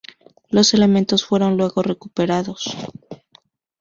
[0.49, 2.75] Los elementos fueron luego recuperados.